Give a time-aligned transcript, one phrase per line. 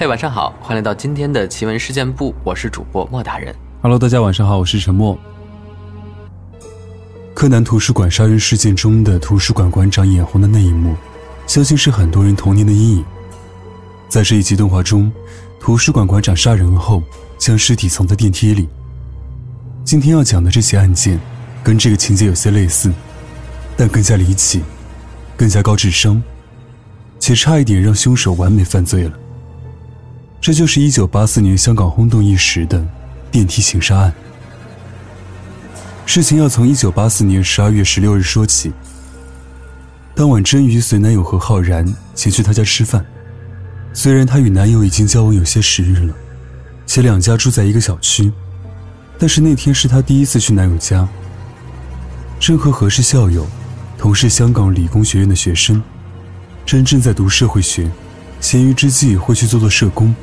[0.00, 3.54] 嘿，晚上好，欢迎来到今天的奇闻事件部，我是主播莫大人。
[3.82, 5.18] Hello，大家晚上好，我是陈默。
[7.34, 10.96] 柯南图书馆杀人事件中的图书馆馆长眼红的那一幕，
[11.46, 13.04] 相信是很多人童年的阴影。
[14.08, 15.12] 在这一集动画中，
[15.60, 17.02] 图书馆馆长杀人后
[17.36, 18.70] 将尸体藏在电梯里。
[19.84, 21.20] 今天要讲的这起案件，
[21.62, 22.90] 跟这个情节有些类似，
[23.76, 24.62] 但更加离奇，
[25.36, 26.22] 更加高智商，
[27.18, 29.12] 且差一点让凶手完美犯罪了。
[30.40, 32.82] 这就是1984年香港轰动一时的
[33.30, 34.12] 电梯情杀案。
[36.06, 38.72] 事情要从1984年12月16日说起。
[40.14, 43.04] 当晚，真瑜随男友何浩然前去他家吃饭。
[43.92, 46.14] 虽然她与男友已经交往有些时日了，
[46.86, 48.32] 且两家住在一个小区，
[49.18, 51.06] 但是那天是她第一次去男友家。
[52.38, 53.46] 真和何是校友，
[53.98, 55.82] 同是香港理工学院的学生。
[56.64, 57.90] 真正在读社会学，
[58.40, 60.14] 闲余之际会去做做社工。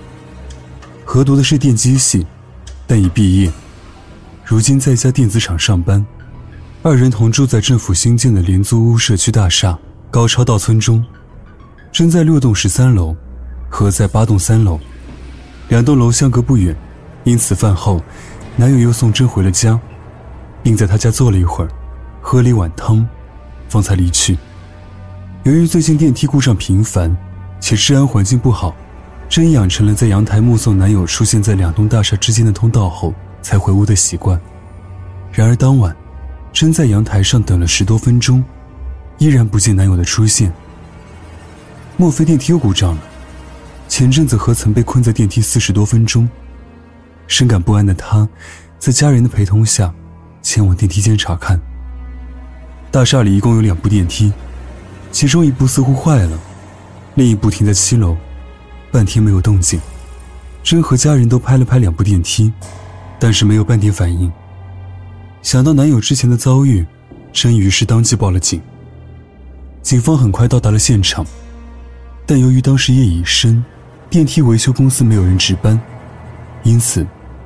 [1.10, 2.28] 何读的是电机系，
[2.86, 3.50] 但已毕业，
[4.44, 6.06] 如今在一家电子厂上班。
[6.84, 9.80] 二人同住在政府新建的廉租屋社区大厦
[10.12, 11.02] 高超道村中，
[11.94, 13.16] 真在六栋十三楼，
[13.70, 14.78] 何在八栋三楼，
[15.70, 16.76] 两栋楼相隔不远，
[17.24, 18.04] 因此饭后，
[18.58, 19.80] 男友又送真回了家，
[20.62, 21.70] 并在他家坐了一会儿，
[22.22, 23.08] 喝了一碗汤，
[23.70, 24.38] 方才离去。
[25.44, 27.16] 由于最近电梯故障频繁，
[27.62, 28.76] 且治安环境不好。
[29.30, 34.40] 真养成了在阳台目送男友出现在两栋大厦之间的通道后才回屋的习惯。
[35.32, 35.96] 然而当晚，
[36.54, 38.44] 真在阳台上等了十多分钟，
[39.18, 40.52] 依然不见男友的出现。
[41.98, 43.02] 莫非电梯又故障了？
[43.88, 46.28] 前阵子何曾被困在电梯四十多分钟？
[47.28, 48.28] 深感不安的他，
[48.80, 49.94] 在家人的陪同下，
[50.42, 51.60] 前往电梯间查看。
[52.90, 54.32] 大厦里一共有两部电梯，
[55.12, 56.40] 其中一部似乎坏了，
[57.16, 58.16] 另一部停在七楼。
[58.92, 59.80] 半天没有动静，
[60.64, 62.52] 真和家人都拍了拍两部电梯，
[63.20, 64.32] 但是没有半点反应。
[65.42, 66.86] 想到男友之前的遭遇，
[67.32, 68.62] 真于是当即报了警。
[69.82, 71.26] 警方很快到达了现场，
[72.26, 73.64] 但由于当时夜已深，
[74.10, 75.80] 电梯维修公司没有人值班，
[76.64, 77.06] 因此，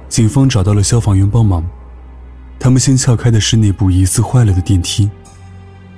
[0.10, 1.64] 警方找到了消防员帮忙。
[2.58, 5.10] 他们先撬开的是那部疑似坏了的电梯，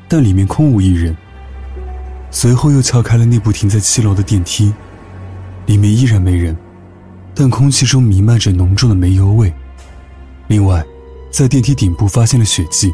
[0.07, 1.15] 但里面空无一人。
[2.31, 4.73] 随后又撬开了那部停在七楼的电梯。
[5.65, 6.55] 里面依然没人，
[7.33, 9.53] 但空气中弥漫着浓重的煤油味。
[10.47, 10.83] 另外，
[11.31, 12.93] 在电梯顶部发现了血迹。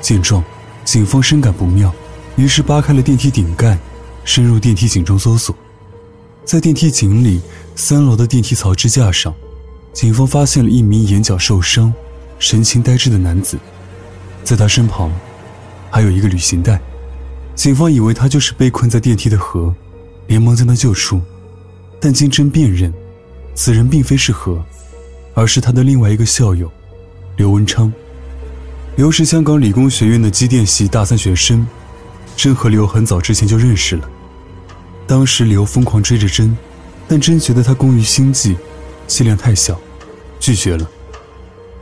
[0.00, 0.42] 见状，
[0.84, 1.94] 警方深感不妙，
[2.36, 3.78] 于是扒开了电梯顶盖，
[4.24, 5.54] 深入电梯井中搜索。
[6.44, 7.40] 在电梯井里
[7.76, 9.32] 三楼的电梯槽支架上，
[9.92, 11.92] 警方发现了一名眼角受伤、
[12.38, 13.56] 神情呆滞的男子，
[14.42, 15.12] 在他身旁
[15.88, 16.80] 还有一个旅行袋。
[17.54, 19.72] 警方以为他就是被困在电梯的何，
[20.26, 21.20] 连忙将他救出。
[22.04, 22.92] 但经侦辨认，
[23.54, 24.60] 此人并非是何，
[25.34, 26.68] 而是他的另外一个校友，
[27.36, 27.92] 刘文昌。
[28.96, 31.64] 刘是香港理工学院的机电系大三学生，
[32.36, 34.10] 真和刘很早之前就认识了。
[35.06, 36.56] 当时刘疯狂追着真，
[37.06, 38.56] 但真觉得他工于心计，
[39.06, 39.80] 气量太小，
[40.40, 40.90] 拒绝了。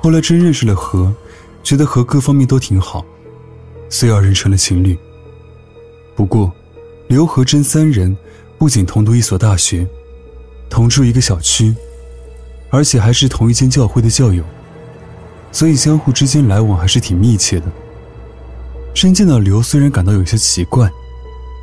[0.01, 1.11] 后来真认识了何，
[1.63, 3.03] 觉得何各方面都挺好，
[3.89, 4.99] 遂二人成了情侣。
[6.15, 6.53] 不过，
[7.09, 8.15] 刘和真三人
[8.59, 9.89] 不仅同读一所大学。
[10.71, 11.75] 同住一个小区，
[12.71, 14.45] 而且还是同一间教会的教友，
[15.51, 17.67] 所以相互之间来往还是挺密切的。
[18.95, 20.89] 真见到刘，虽然感到有些奇怪，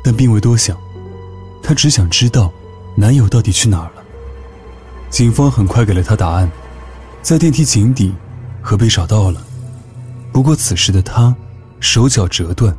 [0.04, 0.76] 但并未多想，
[1.62, 2.52] 她只想知道
[2.94, 4.04] 男友到底去哪儿了。
[5.08, 6.50] 警方很快给了她答案，
[7.22, 8.14] 在电梯井底，
[8.62, 9.42] 可被找到了。
[10.30, 11.34] 不过此时的他
[11.80, 12.76] 手脚折断，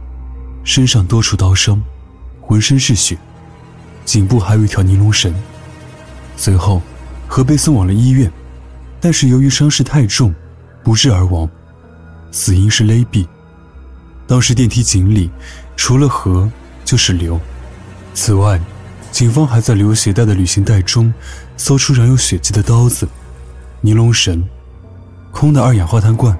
[0.64, 1.82] 身上多处刀伤，
[2.40, 3.18] 浑身是血，
[4.06, 5.34] 颈部还有一条尼龙绳。
[6.40, 6.82] 随后，
[7.28, 8.32] 何被送往了医院，
[9.02, 10.34] 但是由于伤势太重，
[10.82, 11.48] 不治而亡，
[12.32, 13.28] 死因是勒毙。
[14.26, 15.30] 当时电梯井里
[15.76, 16.50] 除了何
[16.86, 17.38] 就是刘。
[18.14, 18.58] 此外，
[19.12, 21.14] 警方还在刘携带的旅行袋中
[21.58, 23.06] 搜出染有血迹的刀子、
[23.82, 24.42] 尼龙绳、
[25.32, 26.38] 空的二氧化碳罐、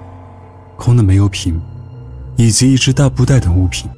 [0.78, 1.62] 空的煤油瓶，
[2.38, 3.92] 以及一只大布袋等物品。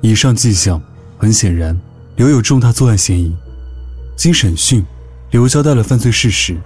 [0.00, 0.80] 以上迹象
[1.18, 1.76] 很显然，
[2.14, 3.36] 刘有重大作案嫌疑。
[4.22, 4.86] 经审讯，
[5.32, 6.56] 刘交代了犯罪事实。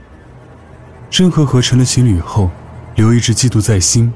[1.08, 2.50] 真和和成了情侣后，
[2.97, 4.12] 刘一直嫉妒在心，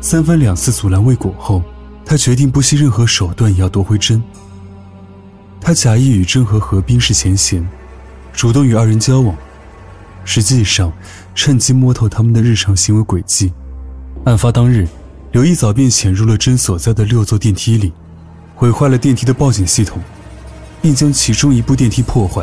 [0.00, 1.64] 三番两次阻拦未果后，
[2.06, 4.22] 他决定不惜任何手段也要夺回真。
[5.60, 7.68] 他假意与真和和冰释前嫌，
[8.32, 9.36] 主动与二人交往，
[10.24, 10.92] 实际上
[11.34, 13.52] 趁机摸透他们的日常行为轨迹。
[14.26, 14.86] 案发当日，
[15.32, 17.92] 刘一早便潜入了真所在的六座电梯里，
[18.54, 20.00] 毁坏了电梯的报警系统。
[20.82, 22.42] 并将其中一部电梯破坏。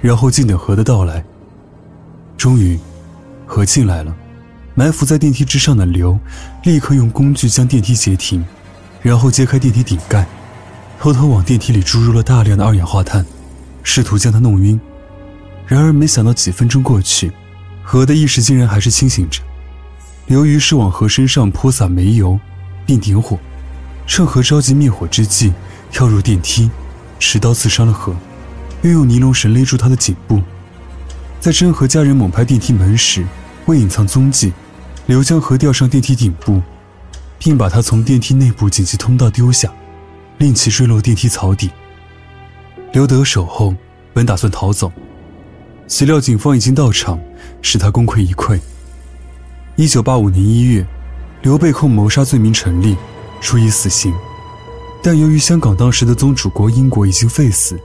[0.00, 1.24] 然后静等河的到来。
[2.36, 2.78] 终于，
[3.46, 4.16] 河进来了。
[4.74, 6.18] 埋伏在电梯之上的刘，
[6.64, 8.42] 立刻用工具将电梯截停，
[9.02, 10.26] 然后揭开电梯顶盖，
[10.98, 13.26] 偷偷往电梯里注入了大量的二氧化碳，
[13.82, 14.80] 试图将他弄晕。
[15.66, 17.30] 然而，没想到几分钟过去，
[17.82, 19.42] 何的意识竟然还是清醒着。
[20.26, 22.38] 刘于是往何身上泼洒煤油，
[22.86, 23.38] 并点火，
[24.06, 25.52] 趁何着急灭火之际，
[25.90, 26.70] 跳入电梯，
[27.18, 28.14] 持刀刺伤了何，
[28.82, 30.40] 又用尼龙绳勒住他的颈部。
[31.38, 33.24] 在真和家人猛拍电梯门时，
[33.66, 34.52] 为隐藏踪迹，
[35.06, 36.60] 刘江河吊上电梯顶部，
[37.38, 39.72] 并把他从电梯内部紧急通道丢下，
[40.38, 41.70] 令其坠落电梯槽底。
[42.92, 43.74] 刘得手后，
[44.12, 44.92] 本打算逃走，
[45.86, 47.18] 岂料警方已经到场，
[47.62, 48.60] 使他功亏一篑。
[49.76, 50.86] 一九八五年一月，
[51.42, 52.96] 刘被控谋杀罪名成立，
[53.40, 54.12] 处以死刑。
[55.02, 57.80] 但由于香港当时的宗主国英国已经废死，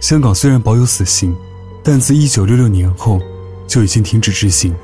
[0.00, 1.34] 香港虽然保有死刑，
[1.82, 3.20] 但自一九六六年后
[3.66, 4.74] 就已经停止执行。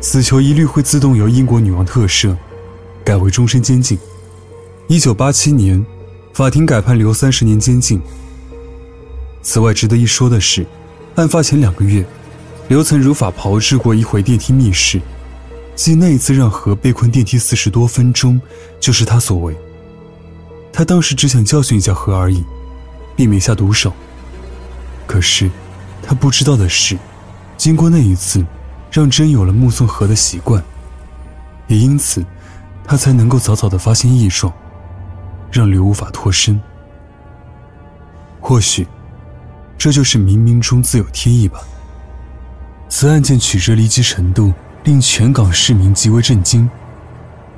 [0.00, 2.36] 死囚一律会自动由英国女王特赦，
[3.04, 3.98] 改为终身监禁。
[4.88, 5.84] 一九八七年，
[6.32, 8.00] 法庭改判刘三十年监禁。
[9.42, 10.66] 此外，值得一说的是，
[11.14, 12.04] 案发前两个月，
[12.68, 15.00] 刘曾如法炮制过一回电梯密室。
[15.74, 18.40] 即那一次让何被困电梯四十多分钟，
[18.80, 19.54] 就是他所为。
[20.72, 22.42] 他当时只想教训一下何而已，
[23.14, 23.92] 并没下毒手。
[25.06, 25.50] 可是，
[26.02, 26.98] 他不知道的是，
[27.56, 28.44] 经过那一次，
[28.90, 30.62] 让真有了目送河的习惯，
[31.68, 32.24] 也因此，
[32.84, 34.52] 他才能够早早的发现异状，
[35.50, 36.60] 让刘无法脱身。
[38.40, 38.86] 或许，
[39.78, 41.60] 这就是冥冥中自有天意吧。
[42.88, 44.52] 此案件曲折离奇程度。
[44.86, 46.70] 令全港市民极为震惊。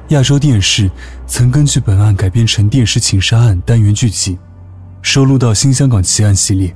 [0.08, 0.90] 亚洲电视
[1.26, 4.38] 曾根据本案改编成电视情杀案单元剧集，
[5.02, 6.74] 收录到《新香港奇案》系列。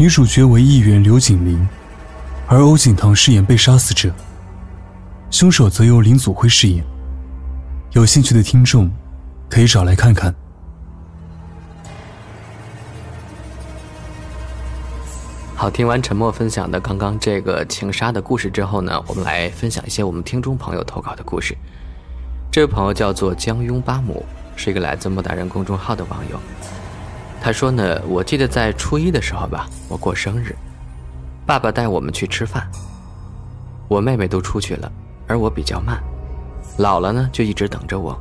[0.00, 1.68] 女主角为议员刘景玲，
[2.46, 4.10] 而欧景棠饰演被杀死者，
[5.30, 6.82] 凶手则由林祖辉饰演。
[7.92, 8.90] 有兴趣的听众
[9.50, 10.34] 可以找来看看。
[15.54, 21.54] 好，听完沉默分享的刚刚这个情杀的故事之后呢，我们来分享一些我们听众朋友投稿的故事。
[22.50, 24.24] 这位朋友叫做江庸巴姆，
[24.56, 26.40] 是一个来自莫大人公众号的网友。
[27.42, 30.54] 他说呢，我记得在初一的时候吧，我过生日，
[31.46, 32.70] 爸爸带我们去吃饭，
[33.88, 34.92] 我妹妹都出去了，
[35.26, 35.98] 而我比较慢，
[36.78, 38.18] 姥姥呢就一直等着我。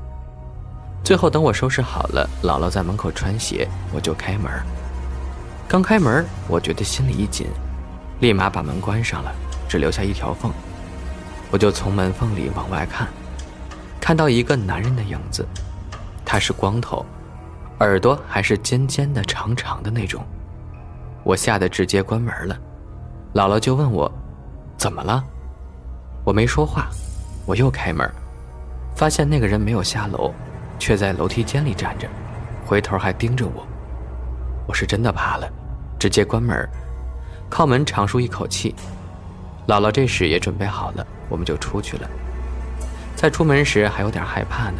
[1.04, 4.50] 最后等我收拾好了，姥姥在门口穿鞋，我就开门。
[5.68, 7.48] 刚开门，我觉得心里一紧，
[8.22, 9.32] 立马把门关上了，
[9.68, 10.52] 只留下一条缝。
[11.52, 13.08] 我就从门缝里往外看，
[14.00, 15.46] 看到一个男人的影子，
[16.24, 17.06] 他是光头，
[17.80, 20.24] 耳朵还是尖尖的、长长的那种。
[21.24, 22.58] 我吓得直接关门了。
[23.34, 24.12] 姥姥就问我
[24.78, 25.24] ：“怎么了？”
[26.26, 26.90] 我没说话，
[27.46, 28.10] 我又开门，
[28.96, 30.34] 发现那个人没有下楼，
[30.78, 32.08] 却在楼梯间里站着，
[32.66, 33.66] 回头还盯着我。
[34.68, 35.50] 我是真的怕了。
[35.98, 36.68] 直接关门，
[37.50, 38.74] 靠门长舒一口气。
[39.68, 42.10] 姥姥这时也准备好了，我们就出去了。
[43.16, 44.80] 在出门时还有点害怕呢，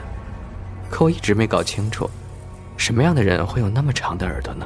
[0.90, 2.10] 可我一直没搞清楚，
[2.80, 4.66] 什么样的人会有那么长的耳朵呢？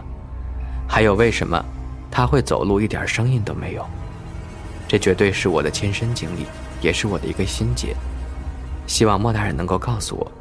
[0.87, 1.61] 还有为什么
[2.11, 3.83] 他会走路一点声音都没有？
[4.87, 6.45] 这绝对是我的亲身经历，
[6.79, 7.95] 也是我的一个心结。
[8.85, 10.31] 希望莫大人能够告诉我，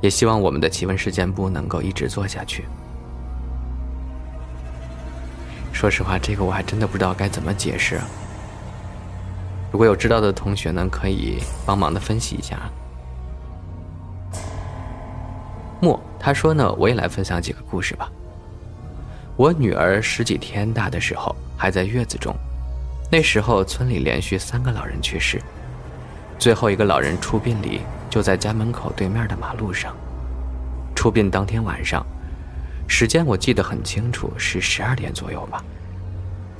[0.00, 2.64] 也希望我们的奇闻事件部能够一直做下去。
[5.72, 8.00] 说实话，这个我还真的不知道该怎么解释。
[9.70, 12.58] 如果有知道的同学呢，可以帮忙的分析一下。
[15.82, 18.08] 莫他说呢，我也来分享几个故事吧。
[19.36, 22.32] 我女儿十几天大的时候还在月子中，
[23.10, 25.42] 那时候村里连续三个老人去世，
[26.38, 29.92] 最后一个老人出殡礼就在家门口对面的马路上。
[30.94, 32.06] 出殡当天晚上。
[32.86, 35.64] 时间我记得很清楚，是十二点左右吧。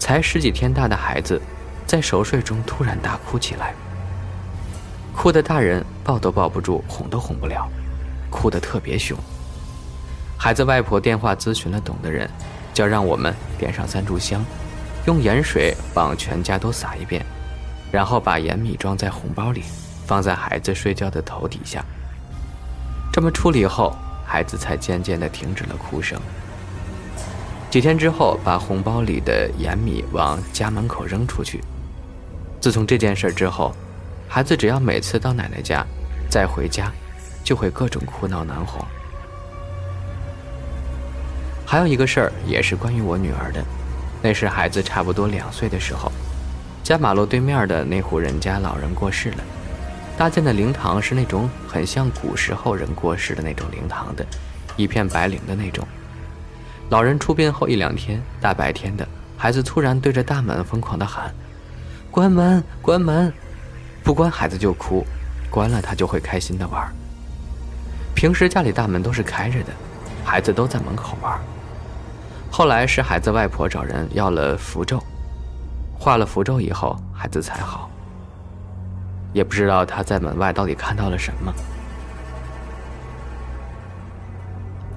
[0.00, 1.41] 才十几天大的孩子，
[1.87, 3.73] 在熟睡中突然大哭起来，
[5.14, 7.69] 哭的大人抱都抱不住，哄都哄不了，
[8.32, 9.16] 哭得特别凶。
[10.36, 12.28] 孩子外婆电话咨询了懂的人，
[12.74, 14.44] 叫让我们点上三炷香，
[15.06, 17.24] 用盐水往全家都撒一遍，
[17.92, 19.62] 然后把盐米装在红包里，
[20.06, 21.84] 放在孩子睡觉的头底下。
[23.12, 23.94] 这么处理后。
[24.24, 26.18] 孩子才渐渐地停止了哭声。
[27.68, 31.60] 几天之后，把红包里的盐米往家门口扔出去。
[32.58, 33.74] 自从这件事之后，
[34.26, 35.84] 孩子只要每次到奶奶家，
[36.30, 36.90] 再回家，
[37.42, 38.84] 就会各种哭闹难哄。
[41.66, 43.62] 还有一个事儿也是关于我女儿的。
[44.25, 46.12] 那是孩子差不多两岁的时候，
[46.84, 49.38] 家马路对面的那户人家老人过世了，
[50.16, 54.25] 搭建的灵堂是那种很像古时候人过世的那种灵堂的，
[54.76, 55.84] 一片白灵的那种。
[56.88, 61.34] 老人出殡后一两天，大白天的，孩子突然对着大门疯狂地喊
[62.08, 63.32] ：“关门，关门！”
[64.04, 65.04] 不关孩子就哭，
[65.50, 66.94] 关了他就会开心的玩。
[68.23, 69.73] 平时家里大门都是开着的，
[70.25, 71.41] 孩子都在门口玩。
[72.52, 75.02] 后来是孩子外婆找人要了符咒，
[75.99, 77.91] 画了符咒以后，孩子才好。
[79.33, 81.52] 也不知道他在门外到底看到了什么。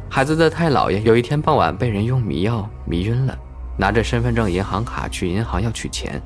[0.07, 3.35] 孩子的太姥爷有一天傍晚被人用迷药迷晕了，
[3.75, 6.21] 拿着身份证、银行卡去银行要取钱，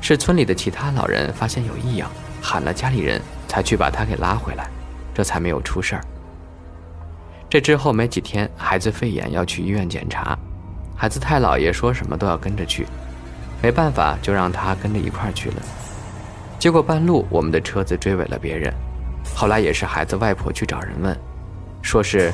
[0.00, 2.08] 是村里的其他老人发现有异样，
[2.40, 4.70] 喊了家里人才去把他给拉回来，
[5.14, 6.02] 这才没有出事儿。
[7.48, 10.36] 这之后没几天，孩子肺炎要去医院检查，
[10.96, 12.86] 孩子太姥爷说什么都要跟着去，
[13.62, 15.56] 没办法就让他跟着一块儿去了。
[16.58, 18.74] 结果半路我们的车子追尾了别人，
[19.34, 21.16] 后来也是孩子外婆去找人问，
[21.80, 22.30] 说是。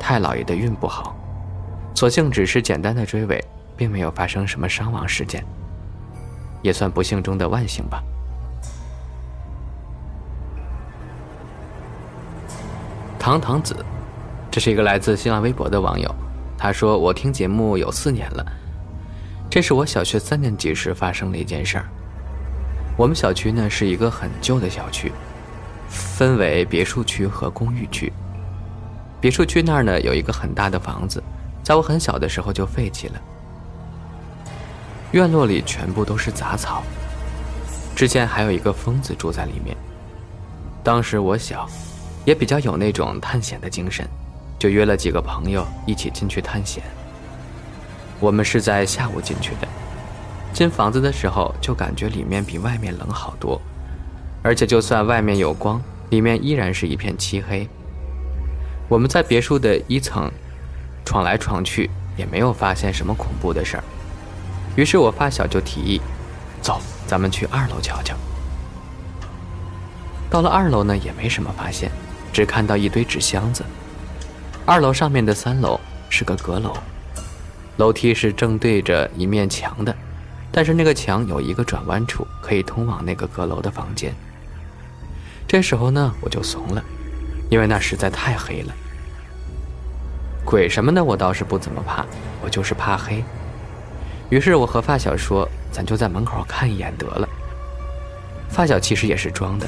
[0.00, 1.12] 太姥爷的运不好，
[1.92, 3.44] 所幸只是简单的追尾，
[3.76, 5.44] 并没有发生什么伤亡事件，
[6.62, 8.00] 也算不幸中的万幸吧。
[13.28, 13.76] 糖糖子，
[14.50, 16.10] 这是一个来自新浪微博的网友，
[16.56, 18.42] 他说：“我听节目有四年了，
[19.50, 21.84] 这是我小学三年级时发生的一件事儿。
[22.96, 25.12] 我们小区呢是一个很旧的小区，
[25.90, 28.10] 分为别墅区和公寓区。”
[29.20, 31.22] 别墅区那儿呢，有一个很大的房子，
[31.62, 33.20] 在我很小的时候就废弃了。
[35.10, 36.82] 院落里全部都是杂草，
[37.94, 39.76] 之前还有一个疯子住在里面。
[40.82, 41.68] 当时我小，
[42.28, 44.06] 也比较有那种探险的精神，
[44.58, 46.82] 就约了几个朋友一起进去探险。
[48.20, 49.68] 我们是在下午进去的，
[50.52, 53.58] 进房子的时候就感觉里面比外面冷好多，
[54.42, 55.80] 而且就算外面有光，
[56.10, 57.66] 里面依然是一片漆黑。
[58.90, 60.30] 我们在别墅的一层
[61.06, 63.84] 闯来闯去，也没有发现什么恐怖的事儿。
[64.76, 65.98] 于是我发小就提议
[66.60, 68.14] ：“走，咱们去二楼瞧瞧。”
[70.28, 71.90] 到了二楼呢，也没什么发现，
[72.32, 73.64] 只看到一堆纸箱子。
[74.64, 76.76] 二楼上面的三楼是个阁楼，
[77.76, 79.94] 楼梯是正对着一面墙的，
[80.52, 84.14] 但是那个墙有一个转弯处，可以通往那个阁楼的房间。
[85.46, 86.84] 这时候呢，我就怂了。
[87.50, 88.74] 因为那实在太黑了，
[90.44, 92.04] 鬼什么的我倒是不怎么怕，
[92.44, 93.24] 我就是怕黑。
[94.28, 97.26] 于是我和发小说：“咱就在门口看一眼得了。”
[98.50, 99.66] 发小其实也是装的，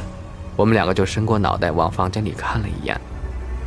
[0.61, 2.95] 我们两个就伸过脑袋往房间里看了一眼，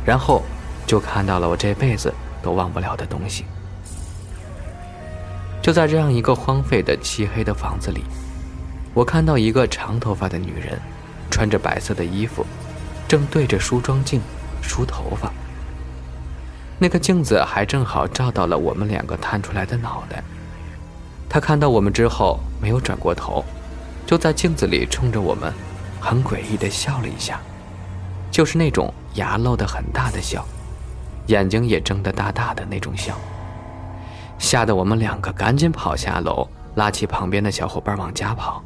[0.06, 0.44] 然后
[0.86, 3.44] 就看到了我这辈子都忘不了的东西。
[5.60, 8.04] 就在这样一个荒废的漆黑的房子里，
[8.94, 10.80] 我看到一个长头发的女人，
[11.32, 12.46] 穿着白色的衣服。
[13.08, 14.20] 正对着梳妆镜
[14.62, 15.32] 梳头发，
[16.78, 20.22] 那个镜子还正好照到了我们两个探出来的脑袋。
[21.28, 23.44] 她看到我们之后没有转过头，
[24.06, 25.52] 就在镜子里冲着我们
[26.04, 27.40] 很诡异的笑了一下，
[28.30, 30.44] 就是那种牙露得很大的笑，
[31.28, 33.16] 眼睛也睁得大大的那种笑，
[34.38, 38.62] 吓得我们两个赶紧跑下楼，拉起旁边的小伙伴往家跑。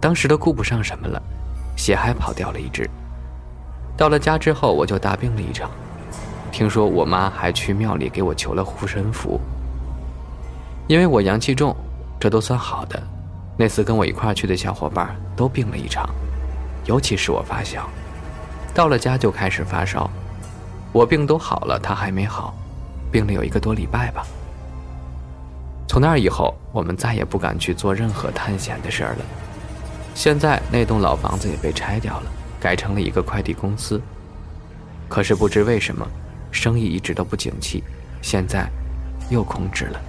[0.00, 1.20] 当时都顾不上什么了，
[1.76, 2.88] 鞋还跑掉了一只。
[3.94, 5.70] 到了家之后，我就大病了一场。
[6.50, 9.38] 听说我妈还去庙里给我求了护身符。
[10.86, 11.76] 因为我阳气重，
[12.18, 12.98] 这都算好的。
[13.56, 16.08] 那次跟我一块去的小伙伴都病了一场，
[16.88, 17.88] 尤其是我发小，
[18.74, 20.10] 到了家就开始发烧。
[20.90, 22.52] 我病都好了，他还没好，
[23.12, 24.26] 病了有一个多礼拜吧。
[25.86, 29.24] 从那以后，我们再也不敢去做任何探险的事儿了。
[30.14, 32.32] 现在那栋老房子也被拆掉了。
[32.60, 34.02] 改成了一个快递公司，
[35.08, 36.04] 可是不知为什么，
[36.50, 37.84] 生意一直都不景气，
[38.20, 38.68] 现在
[39.30, 40.00] 又空置了。